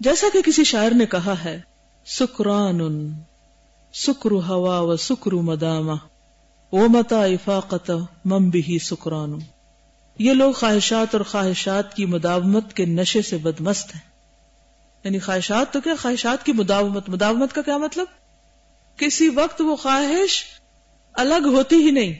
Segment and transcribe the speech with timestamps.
[0.00, 1.60] جیسا کہ کسی شاعر نے کہا ہے
[2.06, 3.12] سکران
[3.94, 5.92] سکر ہوا و سکر مدامہ
[6.72, 7.90] وہ متا افاقت
[8.24, 9.38] مم بھی سکران۔
[10.18, 14.02] یہ لوگ خواہشات اور خواہشات کی مداومت کے نشے سے بدمست ہیں۔
[15.04, 18.06] یعنی خواہشات تو کیا؟ خواہشات کی مداومت۔ مداومت کا کیا مطلب؟
[18.96, 20.44] کسی وقت وہ خواہش
[21.12, 22.14] الگ ہوتی ہی نہیں۔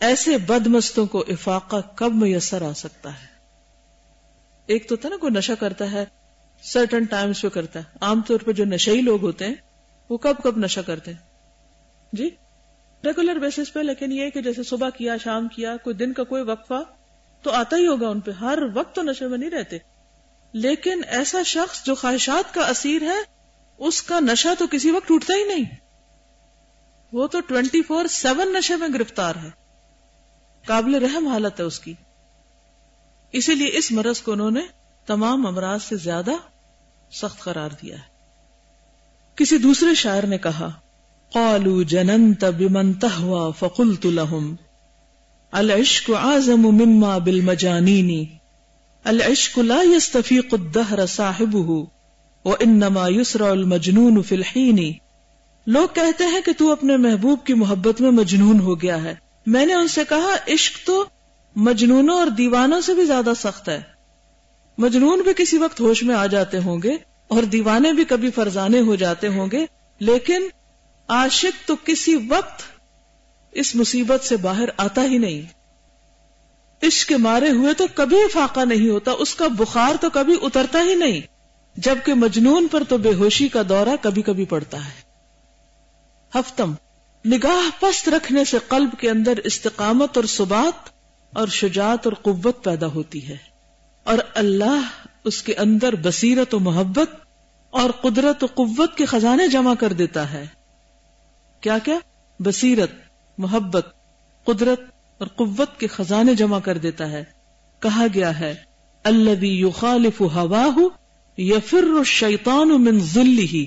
[0.00, 3.26] ایسے بدمستوں کو افاقہ کب میسر آ سکتا ہے؟
[4.66, 6.17] ایک تو تھا نا، کوئی نشہ کرتا ہے
[6.62, 9.54] سرٹن ٹائمز پہ کرتا ہے۔ عام طور پہ جو نشئی لوگ ہوتے ہیں،
[10.08, 11.18] وہ کب کب نشہ کرتے ہیں۔
[12.12, 12.30] جی؟
[13.04, 16.42] ریگولر بیسس پہ، لیکن یہ کہ جیسے صبح کیا، شام کیا، کوئی دن کا کوئی
[16.42, 16.82] وقفہ
[17.42, 19.78] تو آتا ہی ہوگا ان پہ۔ ہر وقت تو نشے میں نہیں رہتے۔
[20.52, 23.38] لیکن ایسا شخص جو خواہشات کا اسیر ہے،
[23.78, 25.76] اس کا نشہ تو کسی وقت ٹوٹتا ہی نہیں۔
[27.12, 29.50] وہ تو ٹوینٹی فور سیون نشے میں گرفتار ہے۔
[30.66, 31.94] قابل رحم حالت ہے اس کی۔
[33.32, 34.60] اسی لیے اس مرض کو انہوں نے
[35.08, 36.30] تمام امراض سے زیادہ
[37.12, 38.18] سخت قرار دیا ہے۔
[39.34, 40.70] کسی دوسرے شاعر نے کہا،
[41.32, 44.54] قالوا جننت بمن تهوى فقلت لهم۔
[45.52, 48.24] العشق اعظم مما بالمجانين۔
[49.04, 51.78] العشق لا يستفيق الدهر صاحبه،
[52.44, 54.92] وانما يسرع المجنون في الحين۔
[55.66, 59.14] لوگ کہتے ہیں کہ تو اپنے محبوب کی محبت میں مجنون ہو گیا ہے۔
[59.46, 61.04] میں نے ان سے کہا، عشق تو
[61.56, 63.97] مجنونوں اور دیوانوں سے بھی زیادہ سخت ہے۔
[64.78, 66.96] مجنون بھی کسی وقت ہوش میں آ جاتے ہوں گے
[67.28, 69.66] اور دیوانے بھی کبھی فرزانے ہو جاتے ہوں گے،
[69.98, 70.48] لیکن
[71.08, 72.62] عاشق تو کسی وقت
[73.52, 75.42] اس مصیبت سے باہر آتا ہی نہیں۔
[76.86, 80.82] عشق کے مارے ہوئے تو کبھی فاقہ نہیں ہوتا، اس کا بخار تو کبھی اترتا
[80.82, 81.20] ہی نہیں،
[81.76, 85.00] جبکہ مجنون پر تو بے ہوشی کا دورہ کبھی کبھی پڑتا ہے۔
[86.38, 86.74] ہفتم،
[87.24, 90.88] نگاہ پست رکھنے سے قلب کے اندر استقامت اور سبات
[91.32, 93.47] اور شجاعت اور قوت پیدا ہوتی ہے۔
[94.08, 94.80] اور اللہ
[95.24, 97.10] اس کے اندر بصیرت و محبت
[97.70, 100.46] اور قدرت و قوت کے خزانے جمع کر دیتا ہے۔
[101.60, 101.98] کیا کیا
[102.40, 102.90] بصیرت،
[103.38, 103.86] محبت،
[104.44, 104.80] قدرت
[105.18, 107.24] اور قوت کے خزانے جمع کر دیتا ہے۔
[107.80, 108.54] کہا گیا ہے
[109.04, 110.78] اللہ یخالف ہواہ
[111.40, 113.64] یفر الشیطان من ذلہ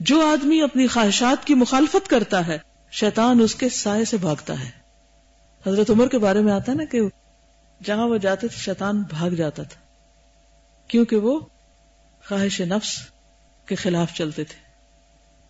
[0.00, 2.58] جو آدمی اپنی خواہشات کی مخالفت کرتا ہے،
[2.90, 4.70] شیطان اس کے سائے سے بھاگتا ہے۔
[5.66, 7.00] حضرت عمر کے بارے میں آتا ہے نا کہ
[7.84, 9.81] جہاں وہ جاتے تھے، شیطان بھاگ جاتا تھا۔
[10.88, 11.40] کیونکہ وہ
[12.28, 12.96] خواہش نفس
[13.66, 14.62] کے خلاف چلتے تھے۔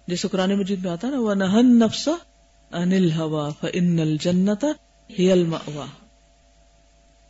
[0.06, 2.08] جیسے قرآن مجید میں آتا نا وہ نہن نفس
[2.72, 4.64] انل ہوا فن الجنت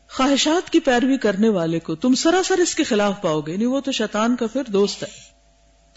[0.08, 3.80] خواہشات کی پیروی کرنے والے کو تم سراسر اس کے خلاف پاؤ گے۔ نہیں وہ
[3.80, 5.08] تو شیطان کا پھر دوست ہے۔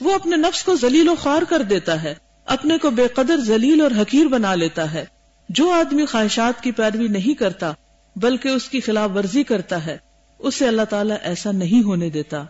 [0.02, 3.82] وہ اپنے نفس کو ذلیل و خوار کر دیتا ہے۔ اپنے کو بے قدر ذلیل
[3.82, 5.06] اور حقیر بنا لیتا ہے۔
[5.50, 7.72] جو آدمی خواہشات کی پیروی نہیں کرتا،
[8.16, 9.98] بلکہ اس کی خلاف ورزی کرتا ہے
[10.40, 12.44] اسے اللہ تعالیٰ ایسا نہیں ہونے دیتا۔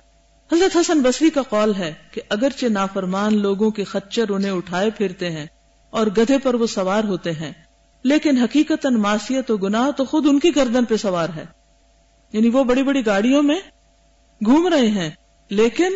[0.51, 5.31] حضرت حسن بصری کا قول ہے کہ اگرچہ نافرمان لوگوں کے خچر انہیں اٹھائے پھرتے
[5.31, 5.45] ہیں
[5.89, 7.51] اور گدھے پر وہ سوار ہوتے ہیں،
[8.03, 11.45] لیکن حقیقت معاشیت و گناہ تو خود ان کی گردن پہ سوار ہے۔
[12.33, 13.59] یعنی وہ بڑی بڑی گاڑیوں میں
[14.45, 15.09] گھوم رہے ہیں،
[15.49, 15.93] لیکن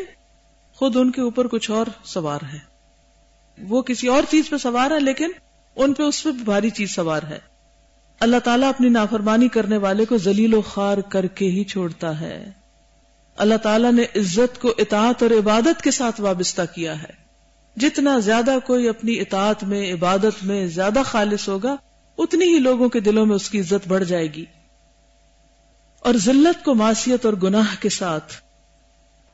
[0.73, 2.59] خود ان کے اوپر کچھ اور سوار ہے۔
[3.67, 5.31] وہ کسی اور چیز پہ سوار ہے لیکن
[5.75, 7.48] ان پہ اس پہ بھاری چیز سوار ہے۔
[8.19, 12.52] اللہ تعالیٰ اپنی نافرمانی کرنے والے کو ذلیل و خار کر کے ہی چھوڑتا ہے۔
[13.38, 17.19] اللہ تعالیٰ نے عزت کو اطاعت اور عبادت کے ساتھ وابستہ کیا ہے۔
[17.75, 21.75] جتنا زیادہ کوئی اپنی اطاعت میں، عبادت میں زیادہ خالص ہوگا،
[22.18, 24.46] اتنی ہی لوگوں کے دلوں میں اس کی عزت بڑھ جائے گی۔
[26.00, 28.34] اور ذلت کو معصیت اور گناہ کے ساتھ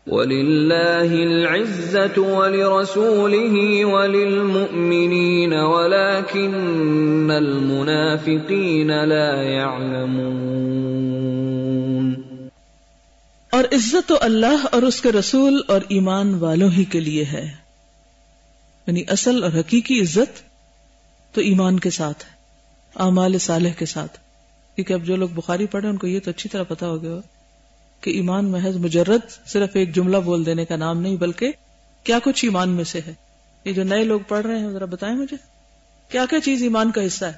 [0.07, 12.21] وَلِلَّهِ الْعِزَّةُ وَلِرَسُولِهِ وَلِلْمُؤْمِنِينَ وَلَكِنَّ الْمُنَافِقِينَ لَا يَعْلَمُونَ
[13.49, 17.51] اور عزت تو اللہ اور اس کے رسول اور ایمان والوں ہی کے لیے ہے۔
[18.87, 20.43] یعنی اصل اور حقیقی عزت
[21.35, 22.31] تو ایمان کے ساتھ ہے،
[22.95, 24.17] اعمال صالح کے ساتھ۔
[24.75, 27.34] کیونکہ اب جو لوگ بخاری پڑھے ان کو یہ تو اچھی طرح پتا ہو گیا۔
[28.05, 31.51] کہ ایمان محض مجرد صرف ایک جملہ بول دینے کا نام نہیں، بلکہ
[32.03, 33.13] کیا کچھ ایمان میں سے ہے؟
[33.63, 35.37] یہ جو نئے لوگ پڑھ رہے ہیں، ذرا بتائیں مجھے۔
[36.09, 37.33] کیا کیا چیز ایمان کا حصہ ہے؟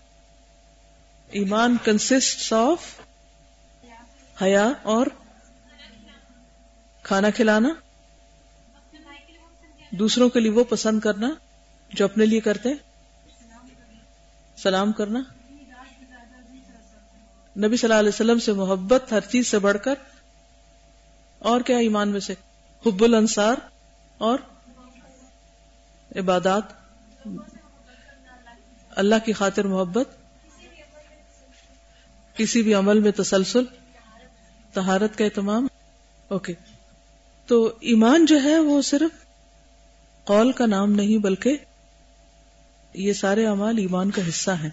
[1.32, 2.80] ایمان کنسٹ آف
[4.42, 5.08] حیا اور
[7.04, 7.70] کھانا کھلانا۔
[9.92, 11.30] دوسروں کے لیے وہ پسند کرنا
[11.94, 12.70] جو اپنے لیے کرتے
[14.58, 15.20] سلام کرنا۔
[17.58, 19.94] نبی صلی اللہ علیہ وسلم سے محبت ہر چیز سے بڑھ کر
[21.40, 22.34] اور کیا ایمان میں سے؟
[22.86, 23.56] حب الانصار
[24.18, 24.40] اور
[26.16, 26.64] عبادات۔
[28.90, 30.08] اللہ کی خاطر محبت۔
[32.36, 33.64] کسی بھی عمل میں تسلسل۔
[34.74, 35.68] تہارت کا اہتمام۔
[36.28, 36.54] اوکے۔
[37.48, 39.26] تو ایمان جو ہے وہ صرف
[40.24, 41.58] قول کا نام نہیں، بلکہ
[42.94, 44.70] یہ سارے اعمال ایمان کا حصہ ہیں۔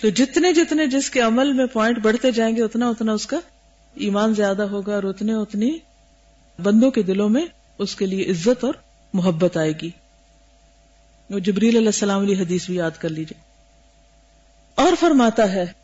[0.00, 3.40] تو جتنے جتنے جس کے عمل میں پوائنٹ بڑھتے جائیں گے، اتنا اتنا اس کا
[3.94, 5.78] ایمان زیادہ ہوگا اور اتنے اتنی
[6.62, 7.46] بندوں کے دلوں میں
[7.78, 8.74] اس کے لیے عزت اور
[9.14, 9.90] محبت آئے گی۔
[11.30, 13.40] وہ جبریل علیہ السلام علیہ حدیث بھی یاد کر لیجیے
[14.74, 15.80] اور فرماتا ہے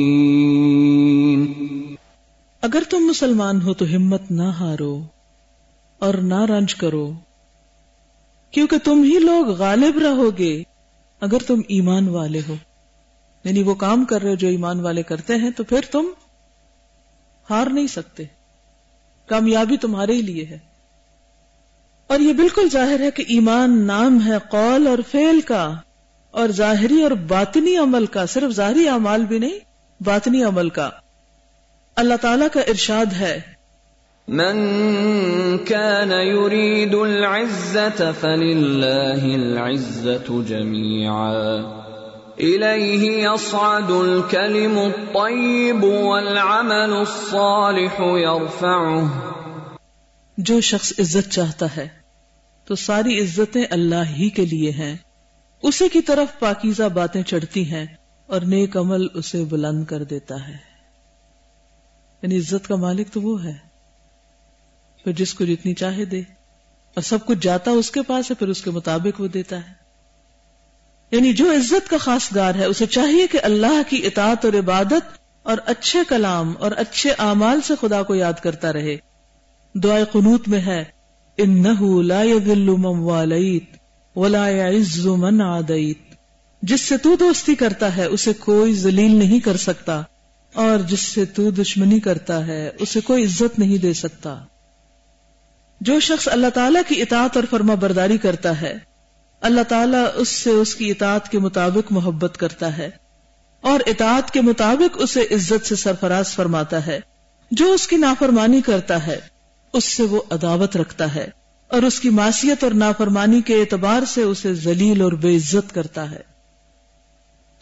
[2.62, 5.02] اگر تم مسلمان ہو تو ہمت نہ ہارو۔
[5.98, 7.12] اور نہ رنج کرو۔
[8.50, 10.62] کیونکہ تم ہی لوگ غالب رہو گے
[11.20, 12.54] اگر تم ایمان والے ہو۔
[13.44, 16.06] یعنی وہ کام کر رہے ہو جو ایمان والے کرتے ہیں، تو پھر تم
[17.50, 18.24] ہار نہیں سکتے۔
[19.26, 20.58] کامیابی تمہارے ہی لیے ہے۔
[22.06, 25.74] اور یہ بالکل ظاہر ہے کہ ایمان نام ہے قول اور فعل کا،
[26.30, 29.58] اور ظاہری اور باطنی عمل کا۔ صرف ظاہری اعمال بھی نہیں،
[30.00, 30.90] باطنی عمل کا۔
[31.96, 33.57] اللہ تعالی کا ارشاد ہے
[34.28, 34.56] من
[35.64, 41.34] كان يريد العزة فلله العزة جميعا.
[42.40, 49.06] إليه يصعد الكلم الطيب والعمل الصالح يرفعه.
[50.38, 51.88] جو شخص عزت چاہتا ہے،
[52.64, 54.96] تو ساری عزتیں اللہ ہی کے لیے ہیں۔
[55.62, 57.86] اسے کی طرف پاکیزہ باتیں چڑھتی ہیں
[58.26, 60.56] اور نیک عمل اسے بلند کر دیتا ہے۔
[62.22, 63.67] یعنی عزت کا مالک تو وہ ہے۔
[65.08, 66.18] پھر جس کو جتنی چاہے دے۔
[66.94, 69.72] اور سب کچھ جاتا اس کے پاس ہے، پھر اس کے مطابق وہ دیتا ہے۔
[71.10, 75.18] یعنی جو عزت کا خاص گار ہے، اسے چاہیے کہ اللہ کی اطاعت اور عبادت
[75.42, 78.96] اور اچھے کلام اور اچھے اعمال سے خدا کو یاد کرتا رہے۔
[79.74, 80.84] دعائے قنوت میں ہے
[82.02, 82.22] لا
[82.56, 83.64] من والیت
[84.16, 85.98] ولا يعز من عادیت۔
[86.62, 90.02] جس سے تو دوستی کرتا ہے، اسے کوئی ذلیل نہیں کر سکتا۔
[90.54, 94.44] اور جس سے تو دشمنی کرتا ہے، اسے کوئی عزت نہیں دے سکتا۔
[95.80, 98.74] جو شخص اللہ تعالی کی اطاعت اور فرما برداری کرتا ہے،
[99.40, 102.90] اللہ تعالیٰ اس سے اس کی اطاعت کے مطابق محبت کرتا ہے
[103.60, 107.00] اور اطاعت کے مطابق اسے عزت سے سرفراز فرماتا ہے۔
[107.50, 109.20] جو اس کی نافرمانی کرتا ہے،
[109.72, 111.28] اس سے وہ عداوت رکھتا ہے
[111.68, 116.10] اور اس کی معصیت اور نافرمانی کے اعتبار سے اسے ذلیل اور بے عزت کرتا
[116.10, 116.20] ہے۔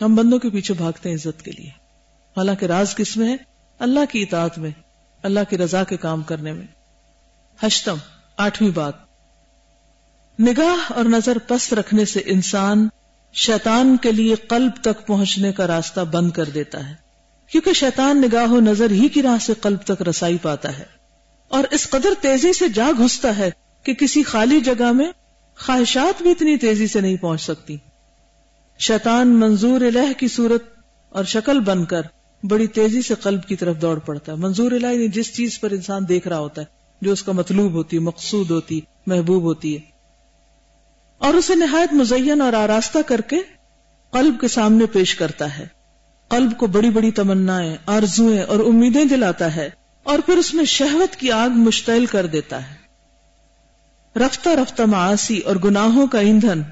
[0.00, 1.70] ہم بندوں کے پیچھے بھاگتے ہیں عزت کے لیے۔
[2.36, 3.36] حالانکہ راز کس میں ہے؟
[3.78, 4.70] اللہ کی اطاعت میں،
[5.22, 6.75] اللہ کی رضا کے کام کرنے میں۔
[7.62, 7.96] ہشتم،
[8.36, 8.94] آٹھویں بات۔
[10.40, 12.88] نگاہ اور نظر پست رکھنے سے انسان
[13.32, 16.94] شیطان کے لیے قلب تک پہنچنے کا راستہ بند کر دیتا ہے،
[17.50, 20.84] کیونکہ شیطان نگاہ و نظر ہی کی راہ سے قلب تک رسائی پاتا ہے۔
[21.48, 23.50] اور اس قدر تیزی سے جا گھستا ہے
[23.82, 25.12] کہ کسی خالی جگہ میں
[25.58, 27.76] خواہشات بھی اتنی تیزی سے نہیں پہنچ سکتی۔
[28.78, 30.64] شیطان منظور الہ کی صورت
[31.08, 32.02] اور شکل بن کر
[32.42, 35.70] بڑی تیزی سے قلب کی طرف دوڑ پڑتا ہے۔ منظور الہ یعنی جس چیز پر
[35.70, 39.80] انسان دیکھ رہا ہوتا ہے۔ جو اس کا مطلوب ہوتی مقصود ہوتی محبوب ہوتی ہے۔
[41.18, 43.36] اور اسے نہایت مزین اور آراستہ کر کے
[44.10, 45.66] قلب کے سامنے پیش کرتا ہے۔
[46.28, 49.70] قلب کو بڑی بڑی تمنا آرزویں اور امیدیں دلاتا ہے
[50.02, 52.74] اور پھر اس میں شہوت کی آگ مشتعل کر دیتا ہے۔
[54.18, 56.62] رفتہ رفتہ معاشی اور گناہوں کا ایندھن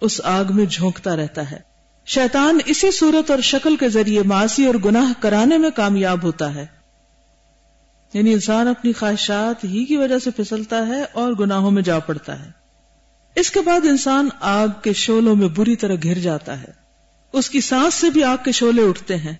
[0.00, 1.58] اس آگ میں جھونکتا رہتا ہے۔
[2.06, 6.79] شیطان اسی صورت اور شکل کے ذریعے معاشی اور گناہ کرانے میں کامیاب ہوتا ہے۔
[8.14, 12.46] یعنی انسان اپنی خواہشات ہی کی وجہ سے پھسلتا ہے اور گناہوں میں جا پڑتا
[12.46, 12.50] ہے۔
[13.34, 16.72] اس کے بعد انسان آگ کے شولوں میں بری طرح گر جاتا ہے۔
[17.32, 19.34] اس کی سانس سے بھی آگ کے شولے اٹھتے ہیں۔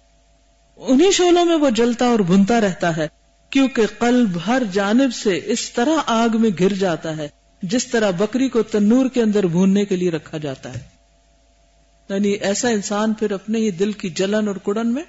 [0.77, 3.09] انہی شولوں میں وہ جلتا اور بھنتا رہتا ہے،
[3.50, 7.29] کیونکہ قلب ہر جانب سے اس طرح آگ میں گر جاتا ہے،
[7.62, 10.81] جس طرح بکری کو تنور کے اندر بھوننے کے لیے رکھا جاتا ہے۔
[12.09, 15.03] یعنی ایسا انسان پھر اپنے ہی دل کی جلن اور کڑن میں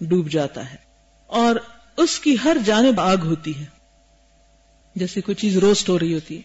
[0.00, 0.76] ڈوب جاتا ہے۔
[1.26, 1.56] اور
[1.96, 3.64] اس کی ہر جانب آگ ہوتی ہے۔
[4.94, 6.42] جیسے کوئی چیز روسٹ ہو رہی ہوتی ہے۔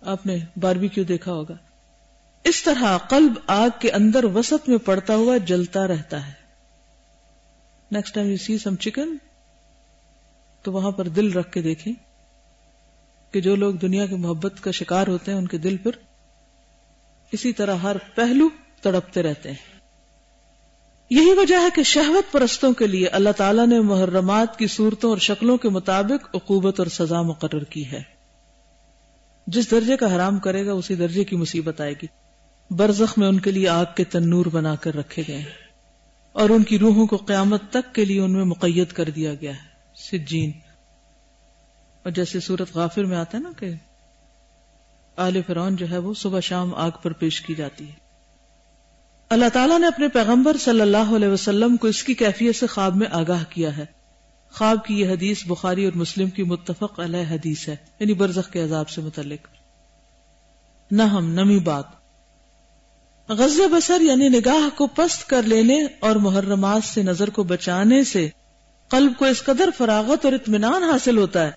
[0.00, 1.54] آپ نے باربی کیوں دیکھا ہوگا۔
[2.44, 6.32] اس طرح قلب آگ کے اندر وسط میں پڑتا ہوا جلتا رہتا ہے۔
[7.90, 9.16] Next time you see some chicken
[10.62, 11.92] تو وہاں پر دل رکھ کے دیکھیں
[13.32, 15.90] کہ جو لوگ دنیا کی محبت کا شکار ہوتے ہیں، ان کے دل پر
[17.32, 18.48] اسی طرح ہر پہلو
[18.82, 19.81] تڑپتے رہتے ہیں۔
[21.12, 25.18] یہی وجہ ہے کہ شہوت پرستوں کے لیے اللہ تعالیٰ نے محرمات کی صورتوں اور
[25.18, 28.02] شکلوں کے مطابق عقوبت اور سزا مقرر کی ہے۔
[29.46, 32.06] جس درجے کا حرام کرے گا، اسی درجے کی مصیبت آئے گی۔
[32.70, 35.44] برزخ میں ان کے لیے آگ کے تنور بنا کر رکھے گئے۔
[36.32, 39.52] اور ان کی روحوں کو قیامت تک کے لیے ان میں مقید کر دیا گیا
[39.54, 40.50] ہے۔ سجین۔
[42.02, 43.70] اور جیسے سورت غافر میں آتا ہے نا کہ
[45.16, 48.01] آل فرعون جو ہے وہ صبح شام آگ پر پیش کی جاتی ہے۔
[49.32, 52.96] اللہ تعالیٰ نے اپنے پیغمبر صلی اللہ علیہ وسلم کو اس کی کیفیت سے خواب
[52.96, 53.84] میں آگاہ کیا ہے۔
[54.52, 58.62] خواب کی یہ حدیث بخاری اور مسلم کی متفق علیہ حدیث ہے یعنی برزخ کے
[58.62, 59.48] عذاب سے متعلق۔
[60.90, 61.84] نہ ہم نمی بات
[63.28, 68.28] غز بسر یعنی نگاہ کو پست کر لینے اور محرمات سے نظر کو بچانے سے
[68.88, 71.50] قلب کو اس قدر فراغت اور اطمینان حاصل ہوتا ہے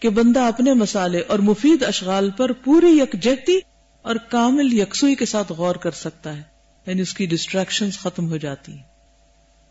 [0.00, 3.58] کہ بندہ اپنے مسالے اور مفید اشغال پر پوری یکجہتی
[4.02, 6.49] اور کامل یکسوئی کے ساتھ غور کر سکتا ہے۔
[6.90, 8.82] یعنی اس کی ڈسٹریکشن ختم ہو جاتی ہیں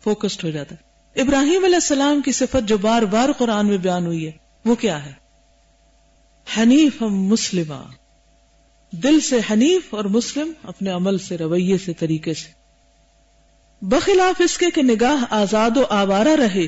[0.04, 4.06] فوکسڈ ہو جاتا ہے۔ ابراہیم علیہ السلام کی صفت جو بار بار قرآن میں بیان
[4.06, 4.30] ہوئی ہے،
[4.64, 5.12] وہ کیا ہے؟
[6.56, 7.82] حنیف مسلمہ
[8.90, 12.48] دل سے حنیف اور مسلم اپنے عمل سے رویے سے طریقے سے۔
[13.82, 16.66] بخلاف اس کے کہ نگاہ آزاد و آوارہ رہے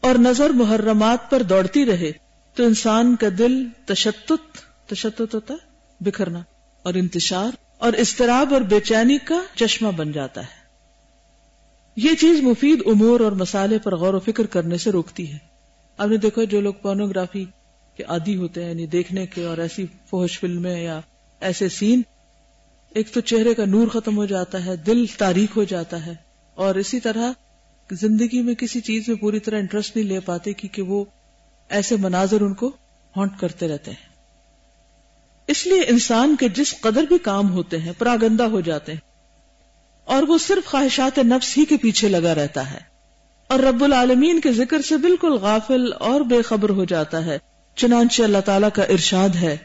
[0.00, 2.12] اور نظر محرمات پر دوڑتی رہے،
[2.54, 4.58] تو انسان کا دل تشتت
[4.88, 6.38] تشتت ہوتا ہے، بکھرنا
[6.82, 10.64] اور انتشار اور استراب اور بے چینی کا چشمہ بن جاتا ہے۔
[11.96, 15.38] یہ چیز مفید امور اور مسالے پر غور و فکر کرنے سے روکتی ہے۔
[15.98, 17.44] آپ نے دیکھو جو لوگ پورنوگرافی
[17.96, 21.00] کے عادی ہوتے ہیں یعنی دیکھنے کے اور ایسی فوش فلمیں یا
[21.40, 22.02] ایسے سین،
[22.94, 26.14] ایک تو چہرے کا نور ختم ہو جاتا ہے، دل تاریخ ہو جاتا ہے۔
[26.54, 27.32] اور اسی طرح
[27.90, 31.04] زندگی میں کسی چیز میں پوری طرح انٹرسٹ نہیں لے پاتے کیونکہ وہ
[31.68, 32.76] ایسے مناظر ان کو
[33.16, 34.13] ہانٹ کرتے رہتے ہیں۔
[35.46, 39.00] اس لیے انسان کے جس قدر بھی کام ہوتے ہیں، پراگندہ ہو جاتے ہیں۔
[40.04, 42.78] اور وہ صرف خواہشات نفس ہی کے پیچھے لگا رہتا ہے۔
[43.48, 47.38] اور رب العالمین کے ذکر سے بالکل غافل اور بے خبر ہو جاتا ہے۔
[47.76, 49.56] چنانچہ اللہ تعالیٰ کا ارشاد ہے۔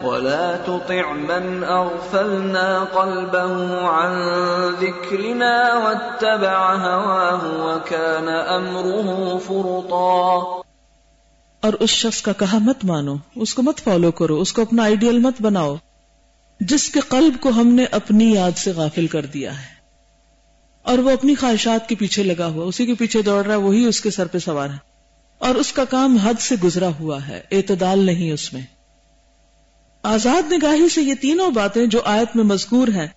[0.00, 4.12] ولا تطع من اغفلنا قلبه عن
[4.80, 10.60] ذكرنا واتبع هواه وكان امره فرطا۔
[11.60, 14.82] اور اس شخص کا کہا مت مانو، اس کو مت فالو کرو، اس کو اپنا
[14.82, 15.76] آئیڈیل مت بناؤ،
[16.60, 19.80] جس کے قلب کو ہم نے اپنی یاد سے غافل کر دیا ہے۔
[20.82, 23.84] اور وہ اپنی خواہشات کے پیچھے لگا ہوا، اسی کے پیچھے دوڑ رہا ہے وہی
[23.84, 24.76] اس کے سر پہ سوار ہے۔
[25.38, 28.62] اور اس کا کام حد سے گزرا ہوا ہے، اعتدال نہیں اس میں۔
[30.02, 33.08] آزاد نگاہی سے یہ تینوں باتیں جو آیت میں مذکور ہیں،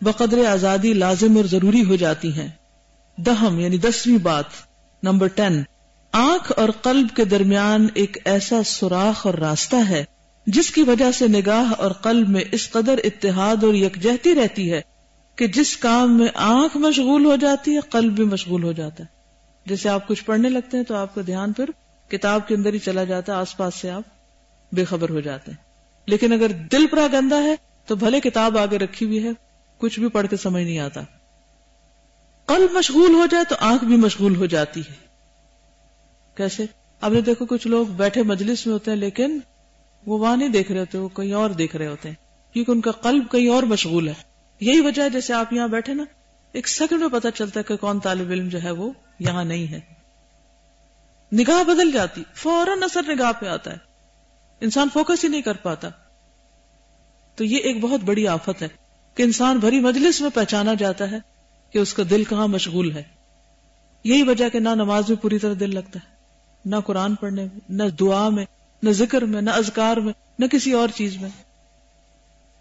[0.00, 2.48] بقدر آزادی لازم اور ضروری ہو جاتی ہیں۔
[3.16, 4.44] دہم یعنی دسویں بات،
[5.02, 5.62] نمبر ٹین
[6.12, 10.04] آنکھ اور قلب کے درمیان ایک ایسا سوراخ اور راستہ ہے،
[10.46, 14.80] جس کی وجہ سے نگاہ اور قلب میں اس قدر اتحاد اور یکجہتی رہتی ہے
[15.36, 19.08] کہ جس کام میں آنکھ مشغول ہو جاتی ہے، قلب بھی مشغول ہو جاتا ہے۔
[19.66, 21.70] جیسے آپ کچھ پڑھنے لگتے ہیں تو آپ کا دھیان پھر
[22.10, 24.02] کتاب کے اندر ہی چلا جاتا ہے، آس پاس سے آپ
[24.72, 25.58] بے خبر ہو جاتے ہیں۔
[26.06, 27.54] لیکن اگر دل پرا گندا ہے
[27.86, 29.30] تو بھلے کتاب آگے رکھی ہوئی ہے،
[29.78, 31.00] کچھ بھی پڑھ کے سمجھ نہیں آتا۔
[32.46, 35.01] قلب مشغول ہو جائے تو آنکھ بھی مشغول ہو جاتی ہے۔
[36.36, 36.66] کیسے؟
[37.00, 39.38] اب دیکھو کچھ لوگ بیٹھے مجلس میں ہوتے ہیں لیکن
[40.06, 42.16] وہ وہاں نہیں دیکھ رہے ہوتے، وہ کہیں اور دیکھ رہے ہوتے ہیں،
[42.52, 44.14] کیونکہ ان کا قلب کہیں اور مشغول ہے۔
[44.60, 46.04] یہی وجہ ہے جیسے آپ یہاں بیٹھے نا،
[46.52, 49.66] ایک سیکنڈ میں پتا چلتا ہے کہ کون طالب علم جو ہے وہ یہاں نہیں
[49.66, 49.80] ہے۔
[51.32, 53.76] نگاہ بدل جاتی، فوراً اثر نگاہ پہ آتا ہے۔
[54.60, 55.88] انسان فوکس ہی نہیں کر پاتا۔
[57.36, 58.68] تو یہ ایک بہت بڑی آفت ہے
[59.14, 61.18] کہ انسان بھری مجلس میں پہچانا جاتا ہے
[61.70, 63.02] کہ اس کا دل کہاں مشغول ہے۔
[64.04, 66.11] یہی وجہ کہ نہ نماز میں پوری طرح دل لگتا ہے۔
[66.64, 68.44] نہ قرآن پڑھنے میں، نہ دعا میں،
[68.82, 71.28] نہ ذکر میں، نہ اذکار میں، نہ کسی اور چیز میں۔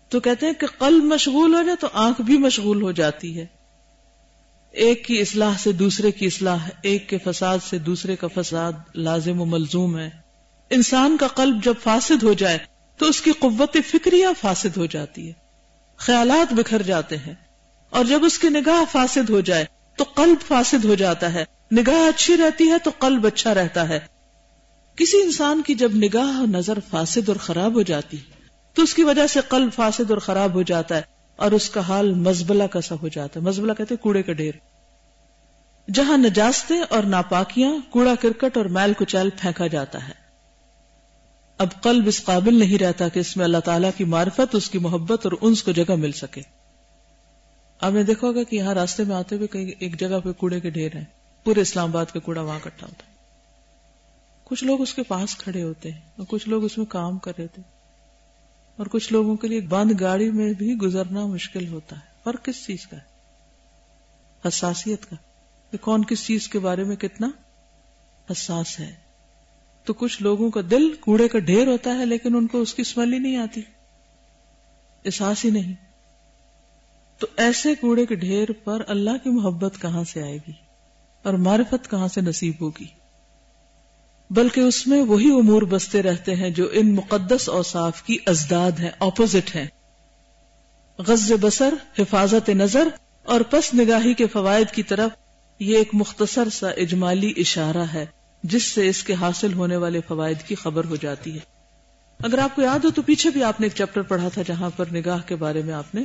[0.10, 3.46] تو کہتے ہیں کہ قلب مشغول ہو جائے تو آنکھ بھی مشغول ہو جاتی ہے۔
[4.72, 9.41] ایک کی اصلاح سے دوسرے کی اصلاح ایک کے فساد سے دوسرے کا فساد لازم
[9.41, 10.10] و ملزوم ہے۔
[10.70, 12.58] انسان کا قلب جب فاسد ہو جائے
[12.98, 15.34] تو اس کی قوت فکریہ فاسد ہو جاتی ہے۔
[15.98, 17.34] خیالات بکھر جاتے ہیں۔
[17.89, 19.65] اور جب اس کی نگاہ فاسد ہو جائے
[19.96, 24.00] تو قلب فاسد ہو جاتا ہے۔ نگاہ اچھی رہتی ہے تو قلب اچھا رہتا ہے۔
[24.96, 28.18] کسی انسان کی جب نگاہ اور نظر فاسد اور خراب ہو جاتی،
[28.74, 31.01] تو اس کی وجہ سے قلب فاسد اور خراب ہو جاتا ہے
[31.36, 34.51] اور اس کا حال مزبلہ کا سا ہو جاتا ہے۔ مزبلہ کہتے کوڑے کا ڈھیر۔
[35.94, 40.13] جہاں نجاستے اور ناپاکیاں، کوڑا کرکٹ اور میل کچیل پھینکا جاتا ہے۔
[41.58, 44.80] اب قلب اس قابل نہیں رہتا کہ اس میں اللہ تعالیٰ کی معرفت، اس کی
[44.80, 46.42] محبت اور انس کو جگہ مل سکے۔
[47.82, 50.60] آپ نے دیکھا ہوگا کہ یہاں راستے میں آتے ہوئے کئی ایک جگہ پہ کوڑے
[50.60, 53.12] کے ڈھیر ہیں۔ پورے اسلام آباد کا کوڑا وہاں کٹھا ہوتا ہے۔
[54.43, 57.31] کچھ لوگ اس کے پاس کھڑے ہوتے ہیں اور کچھ لوگ اس میں کام کر
[57.38, 57.63] رہے تھے
[58.75, 62.65] اور کچھ لوگوں کے لیے بند گاڑی میں بھی گزرنا مشکل ہوتا ہے۔ فرق کس
[62.65, 63.01] چیز کا ہے؟
[64.48, 65.15] حساسیت کا۔
[65.71, 67.29] کہ کون کس چیز کے بارے میں کتنا
[68.31, 68.95] حساس ہے۔
[69.86, 72.81] تو کچھ لوگوں کا دل کوڑے کا ڈھیر ہوتا ہے لیکن ان کو اس کی
[72.81, 73.62] اسمیل ہی نہیں آتی۔
[75.05, 75.74] احساس ہی نہیں۔
[77.17, 80.71] تو ایسے کوڑے کے ڈھیر پر اللہ کی محبت کہاں سے آئے گی؟
[81.24, 82.86] اور معرفت کہاں سے نصیب ہوگی؟
[84.30, 88.92] بلکہ اس میں وہی امور بستے رہتے ہیں جو ان مقدس اوصاف کی ازداد ہیں
[89.00, 89.68] اپوزٹ ہیں۔
[90.98, 92.88] غز بسر، حفاظت نظر
[93.24, 95.12] اور پس نگاہی کے فوائد کی طرف
[95.60, 98.06] یہ ایک مختصر سا اجمالی اشارہ ہے،
[98.44, 101.40] جس سے اس کے حاصل ہونے والے فوائد کی خبر ہو جاتی ہے۔
[102.24, 104.70] اگر آپ کو یاد ہو تو پیچھے بھی آپ نے ایک چیپٹر پڑھا تھا جہاں
[104.78, 106.01] پر نگاہ کے بارے میں آپ نے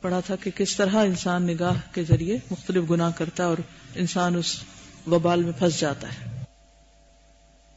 [0.00, 3.56] پڑھا تھا کہ کس طرح انسان نگاہ کے ذریعے مختلف گناہ کرتا ہے اور
[3.94, 4.62] انسان اس
[5.06, 6.44] وبال میں پھنس جاتا ہے۔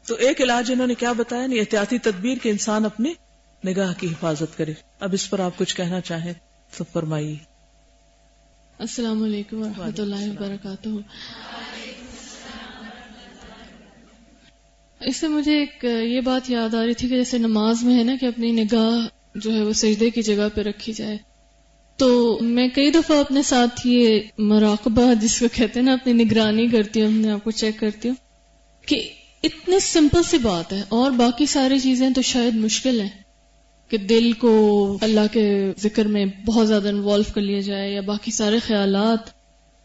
[0.07, 3.13] تو ایک علاج انہوں نے کیا بتایا؟ نہیں احتیاطی تدبیر کے انسان اپنے
[3.65, 6.33] نگاہ کی حفاظت کرے۔ اب اس پر آپ کچھ کہنا چاہیں
[6.77, 7.35] تو فرمائیے۔
[8.79, 10.89] السلام علیکم و اللہ وبرکاتہ۔
[14.99, 18.03] اس سے مجھے ایک یہ بات یاد آ رہی تھی کہ جیسے نماز میں ہے
[18.03, 21.17] نا کہ اپنی نگاہ جو ہے وہ سجدے کی جگہ پہ رکھی جائے۔
[21.99, 26.67] تو میں کئی دفعہ اپنے ساتھ یہ مراقبہ جس کو کہتے ہیں نا، اپنی نگرانی
[26.67, 28.15] کرتی ہوں، اپنے آپ کو چیک کرتی ہوں
[28.87, 29.09] کہ
[29.43, 33.09] اتنی سمپل سی بات ہے اور باقی ساری چیزیں تو شاید مشکل ہیں
[33.89, 38.31] کہ دل کو اللہ کے ذکر میں بہت زیادہ انوالو کر لیا جائے یا باقی
[38.31, 39.19] سارے خیالات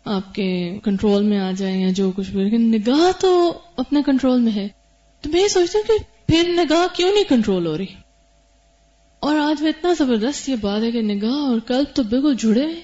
[0.05, 4.41] آپ کے کنٹرول میں آ جائیں یا جو کچھ بھی لیکن نگاہ تو اپنے کنٹرول
[4.41, 4.69] میں ہے۔
[5.21, 8.04] تو میں یہ سوچتی ہوں کہ پھر نگاہ کیوں نہیں کنٹرول ہو رہی؟
[9.25, 12.67] اور آج میں اتنا زبردست یہ بات ہے کہ نگاہ اور قلب تو بالکل جڑے
[12.67, 12.81] ہیں۔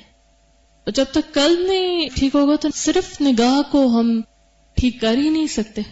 [0.84, 4.20] اور جب تک قلب نہیں ٹھیک ہوگا تو صرف نگاہ کو ہم
[4.74, 5.82] ٹھیک کر ہی نہیں سکتے۔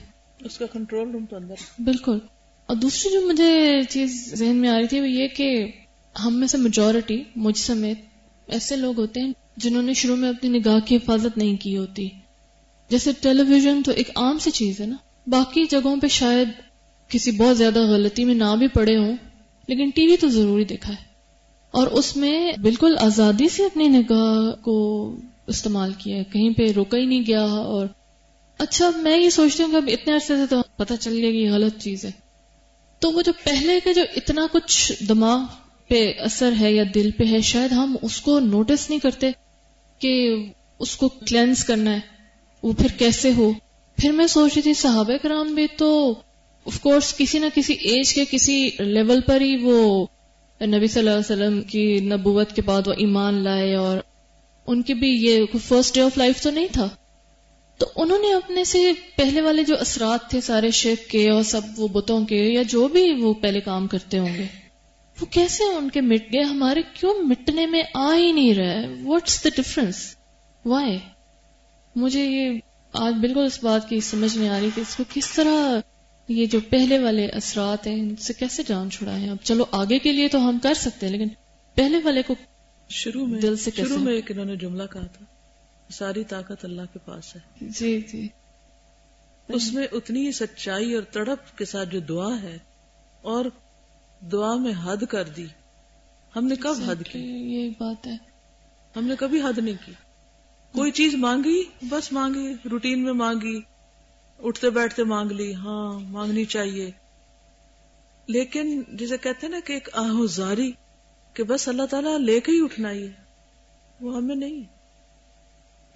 [0.44, 2.18] اس کا کنٹرول روم تو اندر۔ بالکل۔
[2.66, 5.72] اور دوسری جو مجھے چیز ذہن میں آ رہی تھی وہ یہ کہ
[6.24, 8.00] ہم میں سے میجورٹی مجھ سمیت
[8.46, 12.08] ایسے لوگ ہوتے ہیں جنہوں نے شروع میں اپنی نگاہ کی حفاظت نہیں کی ہوتی۔
[12.90, 16.48] جیسے ٹیلی ویژن تو ایک عام سی چیز ہے نا۔ باقی جگہوں پہ شاید
[17.08, 19.16] کسی بہت زیادہ غلطی میں نہ بھی پڑے ہوں۔
[19.68, 21.08] لیکن ٹی وی تو ضروری دیکھا ہے۔
[21.70, 25.10] اور اس میں بالکل آزادی سے اپنی نگاہ کو
[25.46, 27.86] استعمال کیا ہے۔ کہیں پہ روکا ہی نہیں گیا اور
[28.58, 31.36] اچھا میں یہ سوچتی ہوں کہ اب اتنے عرصے سے تو پتہ چل گیا کہ
[31.36, 32.10] یہ غلط چیز ہے۔
[32.98, 35.40] تو وہ جو پہلے کے جو اتنا کچھ دماغ
[35.88, 39.30] پہ اثر ہے یا دل پہ ہے، شاید ہم اس کو نوٹس نہیں کرتے
[39.98, 40.36] کہ
[40.78, 42.00] اس کو کلینس کرنا ہے۔
[42.62, 43.52] وہ پھر کیسے ہو؟
[43.96, 46.14] پھر میں سوچ رہی تھی صحابہ کرام بھی تو
[46.68, 50.06] آف کورس کسی نہ کسی ایج کے کسی لیول پر ہی وہ
[50.60, 53.98] نبی صلی اللہ علیہ وسلم کی نبوت کے بعد وہ ایمان لائے اور
[54.66, 56.88] ان کی بھی یہ فرسٹ ڈے آف لائف تو نہیں تھا۔
[57.78, 61.60] تو انہوں نے اپنے سے پہلے والے جو اثرات تھے سارے شیخ کے اور سب
[61.76, 64.46] وہ بتوں کے یا جو بھی وہ پہلے کام کرتے ہوں گے،
[65.20, 69.44] وہ کیسے ان کے مٹ گئے؟ ہمارے کیوں مٹنے میں آ ہی نہیں رہا واٹس
[69.44, 70.16] دا ڈفرنس
[70.64, 70.98] وائی
[71.96, 72.58] مجھے یہ
[72.92, 75.78] آج بالکل اس بات کی سمجھ میں آ رہی کہ اس کو کس طرح
[76.28, 80.12] یہ جو پہلے والے اثرات ہیں ان سے کیسے جان چھڑائے اب چلو آگے کے
[80.12, 81.28] لیے تو ہم کر سکتے ہیں لیکن
[81.74, 82.34] پہلے والے کو
[82.88, 85.24] شروع میں دل سے شروع میں ایک انہوں نے جملہ کہا تھا
[85.90, 88.28] ساری طاقت اللہ کے پاس ہے۔ جی جی۔
[89.48, 92.58] اس میں اتنی ہی سچائی اور تڑپ کے ساتھ جو دعا ہے
[93.22, 93.44] اور
[94.32, 95.46] دعا میں حد کر دی۔
[96.36, 97.18] ہم نے کب حد کی؟
[97.54, 98.16] یہ بات ہے۔
[98.96, 99.92] ہم نے کبھی حد نہیں کی۔
[100.72, 103.60] کوئی چیز مانگی بس مانگی روٹین میں مانگی۔
[104.42, 106.90] اٹھتے بیٹھتے مانگ لی ہاں مانگنی چاہیے۔
[108.26, 110.72] لیکن جسے کہتے ہیں نا کہ ایک آہوزاری
[111.34, 113.08] کہ بس اللہ تعالیٰ لے کے ہی اٹھنا ہی
[114.00, 114.60] وہ ہمیں نہیں۔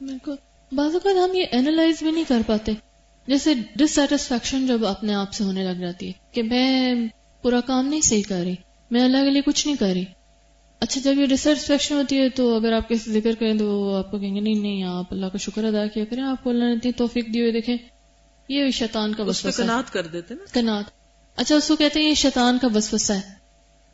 [0.04, 0.34] بالکل۔
[0.72, 2.72] بعض اوقات ہم یہ اینالائز بھی نہیں کر پاتے۔
[3.26, 6.94] جیسے ڈسٹسفیکشن جب اپنے آپ سے ہونے لگ جاتی ہے کہ میں
[7.42, 8.54] پورا کام نہیں صحیح کر رہی،
[8.90, 10.04] میں اللہ کے لیے کچھ نہیں کر رہی۔
[10.80, 14.18] اچھا جب یہ ڈسٹسفیکشن ہوتی ہے تو اگر آپ کسی ذکر کریں تو آپ کو
[14.18, 16.72] کہیں گے، نہیں نہیں، آپ اللہ کا شکر ادا کیا کریں، آپ کو اللہ نے
[16.72, 17.76] اتنی توفیق دی ہوئی دیکھیں۔
[18.48, 20.84] یہ شیطان کا وسوسہ کنات کر دیتے نا۔ کنات۔
[21.36, 23.42] اچھا اس کو کہتے ہیں یہ شیطان کا وسوسہ ہے۔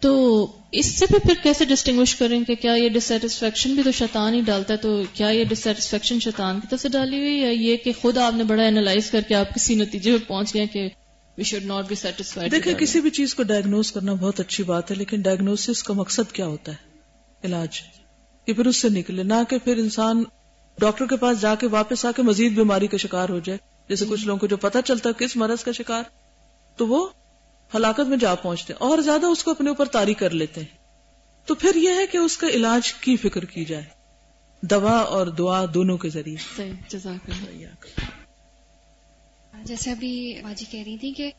[0.00, 4.34] تو اس سے بھی پھر کیسے ڈسٹنگوش کریں کہ کیا یہ ڈسٹسفیکشن بھی تو شیطان
[4.34, 7.76] ہی ڈالتا ہے؟ تو کیا یہ ڈسٹسفیکشن شیطان کی طرف سے ڈالی ہوئی یا یہ
[7.76, 10.88] کہ خود آپ نے بڑا اینالائز کر کے آپ کسی نتیجے میں پہنچ گئے کہ
[11.38, 14.90] we should not be satisfied دیکھیں کسی بھی چیز کو ڈائگنوز کرنا بہت اچھی بات
[14.90, 16.76] ہے لیکن ڈائگنوس کا مقصد کیا ہوتا ہے؟
[17.44, 17.80] علاج۔
[18.46, 20.24] کہ پھر اس سے نکلے نہ کہ پھر انسان
[20.78, 23.58] ڈاکٹر کے پاس جا کے واپس آ کے مزید بیماری کا شکار ہو جائے۔
[23.88, 26.02] جیسے کچھ لوگوں کو جو پتا چلتا ہے کس مرض کا شکار
[26.76, 27.08] تو وہ
[27.74, 30.78] ہلاکت میں جا پہنچتے ہیں اور زیادہ اس کو اپنے اوپر تاری کر لیتے ہیں۔
[31.46, 33.84] تو پھر یہ ہے کہ اس کا علاج کی فکر کی جائے۔
[34.62, 36.36] دوا اور دعا دونوں کے ذریعے۔
[39.64, 41.30] جیسے ابھی باجی کہہ رہی تھی کہ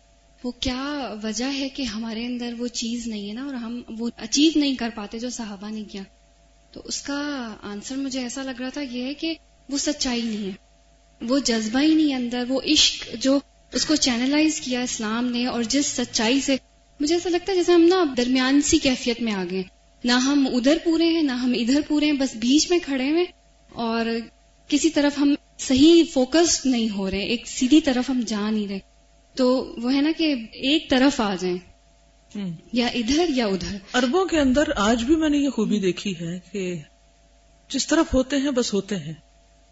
[0.44, 4.10] وہ کیا وجہ ہے کہ ہمارے اندر وہ چیز نہیں ہے نا اور ہم وہ
[4.18, 6.04] اچیو نہیں کر پاتے جو صحابہ نے کیا۔
[6.72, 9.34] تو اس کا آنسر مجھے ایسا لگ رہا تھا یہ ہے کہ
[9.70, 10.69] وہ سچائی نہیں ہے۔
[11.22, 13.40] وہ جذبہ ہی نہیں اندر وہ عشق جو
[13.74, 16.56] اس کو چینلائز کیا اسلام نے اور جس سچائی سے
[17.00, 19.64] مجھے ایسا لگتا ہے جیسے ہم نا درمیان سی کیفیت میں آ گئے
[20.04, 23.26] نہ ہم ادھر پورے ہیں نہ ہم ادھر پورے ہیں بس بیچ میں کھڑے ہوئے
[23.74, 24.06] اور
[24.68, 28.80] کسی طرف ہم صحیح فوکس نہیں ہو رہے ایک سیدھی طرف ہم جا نہیں رہے۔
[29.36, 31.58] تو وہ ہے نا کہ ایک طرف آ جائیں۔
[32.74, 36.40] یا ادھر یا ادھر۔ اربوں کے اندر آج بھی میں نے یہ خوبی دیکھی ہے
[36.52, 36.76] کہ
[37.70, 39.14] جس طرف ہوتے ہیں بس ہوتے ہیں۔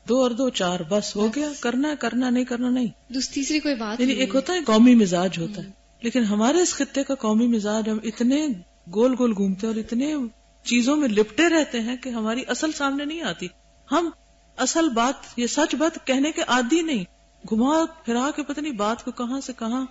[0.09, 3.75] دو اور دو چار بس ہو گیا کرنا ہے کرنا نہیں کرنا نہیں۔ تیسری کوئی
[3.75, 7.15] بات یعنی نہیں ایک ہوتا ہے قومی مزاج ہوتا ہے۔ لیکن ہمارے اس خطے کا
[7.15, 8.47] قومی مزاج ہم اتنے
[8.95, 10.15] گول گول گھومتے اور اتنے
[10.63, 13.47] چیزوں میں لپٹے رہتے ہیں کہ ہماری اصل سامنے نہیں آتی۔
[13.91, 14.09] ہم
[14.57, 17.03] اصل بات یہ سچ بات کہنے کے عادی نہیں۔
[17.49, 19.85] گھما پھرا کے پتہ نہیں بات کو کہاں سے کہاں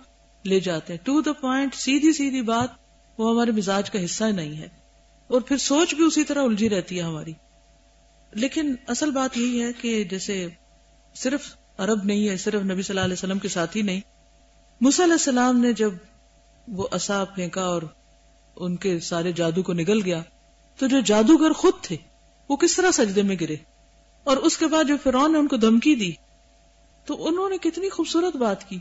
[0.45, 2.69] لے جاتے ہیں۔ ٹو دا پوائنٹ سیدھی سیدھی بات
[3.17, 4.67] وہ ہمارے مزاج کا حصہ نہیں ہے۔
[5.27, 7.33] اور پھر سوچ بھی اسی طرح الجھی رہتی ہے ہماری۔
[8.37, 10.47] لیکن اصل بات یہی ہے کہ جیسے
[11.15, 14.01] صرف عرب نہیں ہے، صرف نبی صلی اللہ علیہ وسلم کے ساتھ ہی نہیں۔
[14.81, 15.93] موسیٰ علیہ السلام نے جب
[16.67, 17.81] وہ اصا پھینکا اور
[18.55, 20.21] ان کے سارے جادو کو نگل گیا،
[20.77, 21.97] تو جو جادوگر خود تھے،
[22.49, 23.55] وہ کس طرح سجدے میں گرے؟
[24.23, 26.11] اور اس کے بعد جو فرعون نے ان کو دھمکی دی،
[27.05, 28.79] تو انہوں نے کتنی خوبصورت بات کی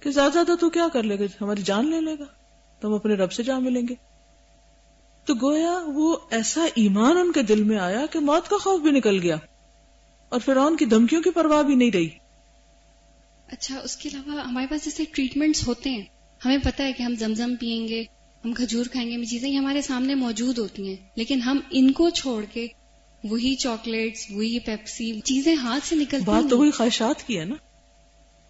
[0.00, 2.24] کہ زیادہ زیادہ تو کیا کر لے گا؟ ہماری جان لے لے گا،
[2.80, 3.94] تو ہم اپنے رب سے جا ملیں گے۔
[5.26, 8.90] تو گویا وہ ایسا ایمان ان کے دل میں آیا کہ موت کا خوف بھی
[8.90, 9.36] نکل گیا
[10.28, 12.08] اور فرعون کی دھمکیوں کی پرواہ بھی نہیں رہی۔
[13.48, 16.02] اچھا اس کے علاوہ ہمارے پاس جیسے ٹریٹمنٹس ہوتے ہیں۔
[16.44, 18.00] ہمیں پتا ہے کہ ہم زمزم پیئیں گے
[18.44, 22.44] ہم کھجور کھائیں گے چیزیں ہمارے سامنے موجود ہوتی ہیں۔ لیکن ہم ان کو چھوڑ
[22.52, 22.66] کے
[23.24, 27.54] وہی چاکلیٹس وہی پیپسی چیزیں ہاتھ سے نکلتی بات تو۔ وہی خواہشات کی ہے نا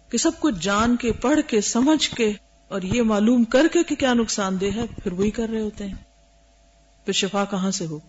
[0.09, 2.33] کہ سب کچھ جان کے پڑھ کے سمجھ کے
[2.67, 5.85] اور یہ معلوم کر کے کہ کیا نقصان دہ ہے پھر وہی کر رہے ہوتے
[5.85, 6.06] ہیں۔
[7.07, 7.99] پھر شفا کہاں سے ہو؟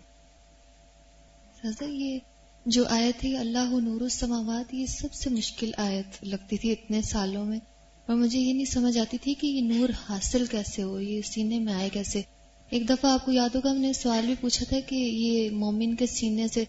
[1.63, 2.19] سازا یہ
[2.67, 7.45] جو آیت ہے، اللہ نور السماوات، یہ سب سے مشکل آیت لگتی تھی اتنے سالوں
[7.45, 7.59] میں۔
[8.07, 11.59] اور مجھے یہ نہیں سمجھ آتی تھی کہ یہ نور حاصل کیسے ہو، یہ سینے
[11.59, 12.23] میں آئے کیسے۔
[12.71, 15.97] ایک دفعہ آپ کو یاد ہوگا ہم نے سوال بھی پوچھا تھا کہ یہ مومن
[15.97, 16.65] کے سینے سے،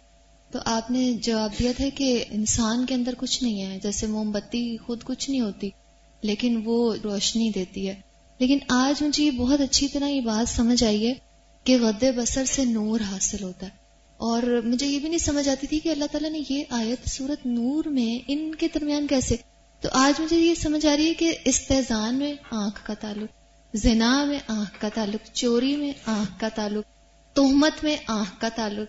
[0.51, 4.31] تو آپ نے جواب دیا تھا کہ انسان کے اندر کچھ نہیں ہے، جیسے موم
[4.31, 5.69] بتی خود کچھ نہیں ہوتی،
[6.21, 8.01] لیکن وہ روشنی دیتی ہے۔
[8.39, 11.28] لیکن آج مجھے یہ بہت اچھی طرح یہ بات سمجھ آئی ہے
[11.69, 13.71] کہ غد بسر سے نور حاصل ہوتا ہے۔
[14.17, 17.45] اور مجھے یہ بھی نہیں سمجھ آتی تھی کہ اللہ تعالیٰ نے یہ آیت صورت
[17.45, 19.36] نور میں ان کے درمیان کیسے؟
[19.82, 23.29] تو آج مجھے یہ سمجھ آ رہی ہے کہ استحزان میں آنکھ کا تعلق،
[23.73, 26.84] زنا میں آنکھ کا تعلق، چوری میں آنکھ کا تعلق،
[27.36, 28.88] تہمت میں آنکھ کا تعلق،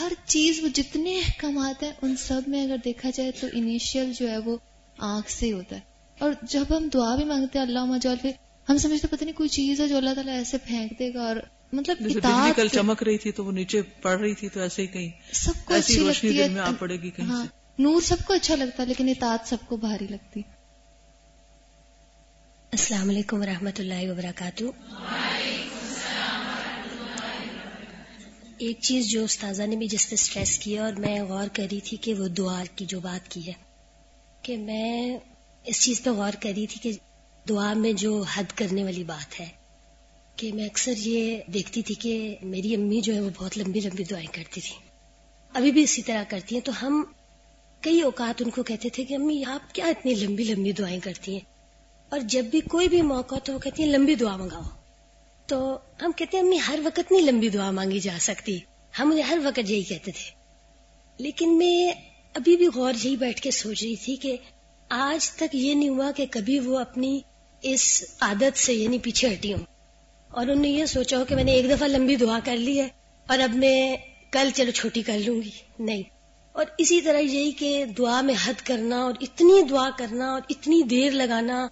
[0.00, 4.30] ہر چیز وہ جتنے احکامات ہیں، ان سب میں اگر دیکھا جائے تو انیشیل جو
[4.30, 4.56] ہے وہ
[4.98, 5.80] آنکھ سے ہی ہوتا ہے۔
[6.18, 8.30] اور جب ہم دعا بھی مانگتے ہیں اللہ مجال پہ
[8.68, 11.36] ہم سمجھتے پتہ نہیں کوئی چیز ہے جو اللہ تعالیٰ ایسے پھینک دے گا اور
[11.72, 11.96] مطلب
[12.56, 15.52] کل چمک رہی تھی تو وہ نیچے پڑ رہی تھی تو ایسے ہی کہیں سب
[15.64, 18.56] کو ایسی روشنی دل میں آ پڑے گی کہیں ہاں سے۔ نور سب کو اچھا
[18.56, 20.40] لگتا ہے لیکن اطاعت سب کو بھاری لگتی
[22.72, 24.64] السلام علیکم ورحمۃ اللہ وبرکاتہ۔
[28.58, 31.80] ایک چیز جو استاذہ نے بھی جس پہ سٹریس کیا اور میں غور کر رہی
[31.80, 33.52] تھی کہ وہ دعا کی جو بات کی ہے۔
[34.42, 35.18] کہ میں
[35.64, 36.98] اس چیز پہ غور کر رہی تھی کہ
[37.48, 39.59] دعا میں جو حد کرنے والی بات ہے۔
[40.40, 44.04] کہ میں اکثر یہ دیکھتی تھی کہ میری امی جو ہے وہ بہت لمبی لمبی
[44.04, 44.76] دعائیں کرتی تھی
[45.54, 47.04] ابھی بھی اسی طرح کرتی ہیں۔ تو ہم
[47.80, 51.32] کئی اوقات ان کو کہتے تھے کہ امی، آپ کیا اتنی لمبی لمبی دعائیں کرتی
[51.32, 51.40] ہیں؟
[52.08, 54.62] اور جب بھی کوئی بھی موقع تو وہ کہتی ہیں، لمبی دعا منگاؤ۔
[55.46, 58.58] تو ہم کہتے ہیں، امی، ہر وقت نہیں لمبی دعا مانگی جا سکتی۔
[58.98, 60.30] ہم مجھے ہر وقت یہی کہتے تھے۔
[61.18, 61.92] لیکن میں
[62.34, 64.36] ابھی بھی غور یہی بیٹھ کے سوچ رہی تھی کہ
[64.88, 67.20] آج تک یہ نہیں ہوا کہ کبھی وہ اپنی
[67.62, 69.69] اس عادت سے یعنی پیچھے ہٹی ہوں۔
[70.30, 72.80] اور انہوں نے یہ سوچا ہو کہ میں نے ایک دفعہ لمبی دعا کر لی
[72.80, 72.88] ہے
[73.28, 73.96] اور اب میں
[74.30, 76.02] کل چلو چھوٹی کر لوں گی۔ نہیں۔
[76.52, 80.82] اور اسی طرح یہی کہ دعا میں حد کرنا اور اتنی دعا کرنا اور اتنی
[80.82, 81.68] دیر لگانا،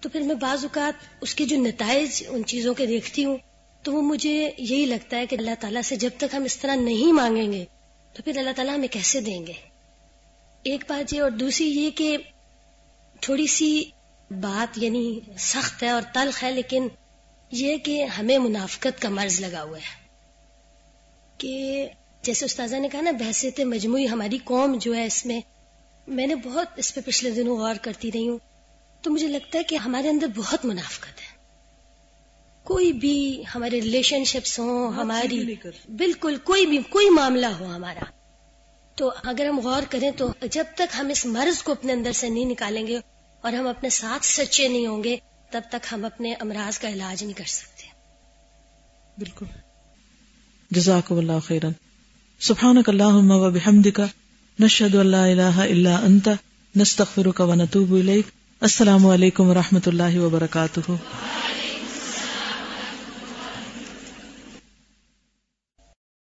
[0.00, 3.36] تو پھر میں بعض اوقات اس کے جو نتائج ان چیزوں کے دیکھتی ہوں،
[3.82, 6.74] تو وہ مجھے یہی لگتا ہے کہ اللہ تعالیٰ سے جب تک ہم اس طرح
[6.74, 7.64] نہیں مانگیں گے،
[8.12, 9.52] تو پھر اللہ تعالیٰ ہمیں کیسے دیں گے؟
[10.62, 12.16] ایک بات یہ اور دوسری یہ کہ
[13.20, 13.84] تھوڑی سی
[14.30, 16.88] بات یعنی سخت ہے اور تلخ ہے، لیکن
[17.52, 20.02] یہ کہ ہمیں منافقت کا مرض لگا ہوا ہے۔
[21.38, 21.86] کہ
[22.22, 25.40] جیسے استاذہ نے کہا نا بحثیت مجموعی ہماری قوم جو ہے اس میں
[26.08, 28.38] میں نے بہت اس پہ پچھلے دنوں غور کرتی رہی ہوں۔
[29.02, 31.44] تو مجھے لگتا ہے کہ ہمارے اندر بہت منافقت ہے۔
[32.64, 37.64] کوئی بھی ہمارے ریلیشن شپس ہوں ہماری نہیں کرتے۔ بالکل کوئی بھی کوئی معاملہ ہو
[37.64, 38.04] ہمارا۔
[38.94, 42.28] تو اگر ہم غور کریں تو جب تک ہم اس مرض کو اپنے اندر سے
[42.28, 42.98] نہیں نکالیں گے
[43.40, 45.16] اور ہم اپنے ساتھ سچے نہیں ہوں گے
[45.52, 47.82] تب تک ہم اپنے امراض کا علاج نہیں کر سکتے۔
[49.18, 49.46] بالکل۔
[50.70, 51.72] جزاک اللہ خیرن۔
[52.40, 54.00] سبحانک اللہم و بحمدک۔
[54.60, 56.28] نشہد ان الہ الا انت۔
[56.76, 58.26] نستغفرک و نتوب الیک۔
[58.60, 60.92] السلام علیکم و رحمۃ اللہ وبرکاتہ۔